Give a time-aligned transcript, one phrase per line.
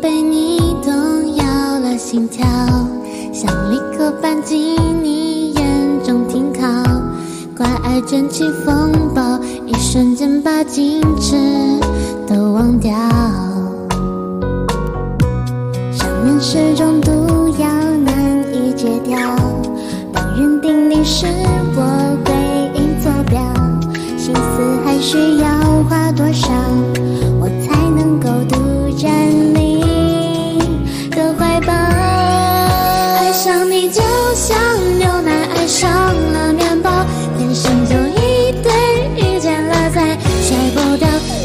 [0.00, 1.44] 被你动摇
[1.80, 2.44] 了心跳，
[3.32, 5.64] 想立刻搬进你眼
[6.04, 6.60] 中停靠。
[7.56, 11.36] 怪爱卷起风暴，一瞬间把矜持
[12.26, 12.90] 都忘掉。
[15.92, 17.68] 想念是种毒药，
[18.04, 19.18] 难以戒掉。
[20.12, 21.26] 当认定你是
[21.76, 21.82] 我
[22.26, 22.32] 唯
[22.74, 23.40] 一坐标，
[24.16, 25.46] 心思还需要
[25.88, 26.48] 花多少，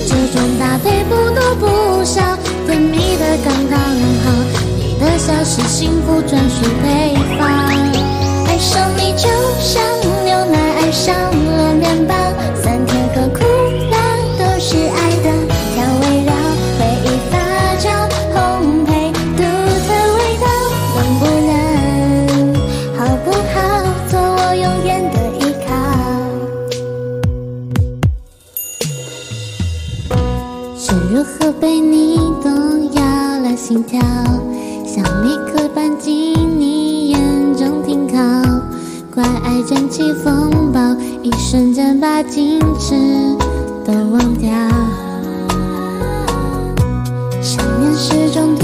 [0.07, 2.21] 这种搭配不多不少，
[2.65, 4.25] 甜蜜的刚刚好，
[4.77, 7.06] 你的笑是幸福专属配
[31.91, 33.01] 你动摇
[33.41, 33.99] 了心跳，
[34.85, 37.19] 想立刻搬进你眼
[37.55, 38.17] 中停靠。
[39.13, 40.79] 怪爱卷起风暴，
[41.23, 42.95] 一瞬间把矜持
[43.85, 44.49] 都忘掉。
[47.41, 48.55] 想念是种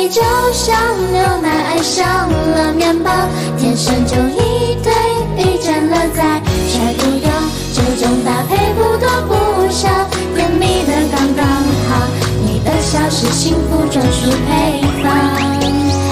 [0.00, 0.74] 你就像
[1.12, 3.10] 牛奶爱上了面包，
[3.58, 4.90] 天生就一对，
[5.36, 7.30] 遇见了再甩不掉，
[7.74, 9.86] 这种搭配不多不少，
[10.34, 12.08] 甜蜜的刚刚好，
[12.46, 15.12] 你的笑是幸福专属配方。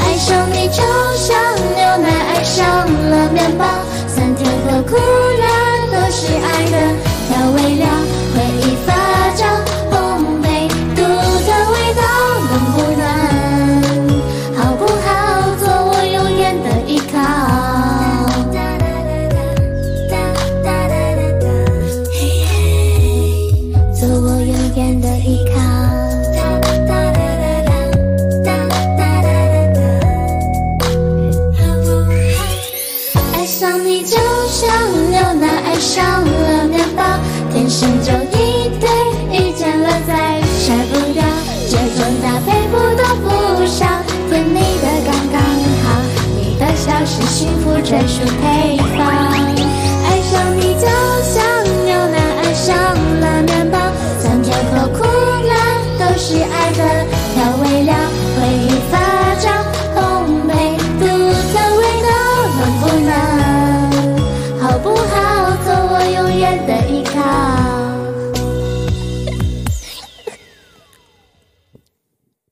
[0.04, 0.82] 爱上你就
[1.16, 1.34] 像
[1.74, 2.66] 牛奶爱上
[3.08, 3.64] 了面包，
[4.06, 4.96] 酸甜和苦
[33.98, 34.16] 你就
[34.46, 37.02] 像牛奶爱上了面包，
[37.52, 38.88] 天生就一对，
[39.32, 41.24] 遇见了再甩不掉，
[41.68, 43.84] 这种搭配不多不少，
[44.30, 45.42] 甜蜜的刚刚
[45.82, 46.00] 好，
[46.36, 49.04] 你的笑是幸福专属配方。
[50.06, 50.86] 爱上你就